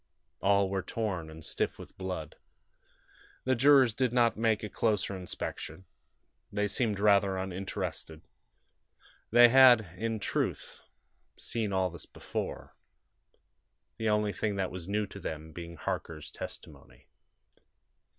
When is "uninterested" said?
7.37-8.23